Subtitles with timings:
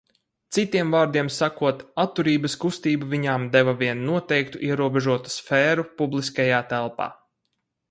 [0.55, 7.11] Citiem vārdiem sakot, atturības kustība viņām deva vien noteiktu ierobežotu sfēru publiskajā telpā.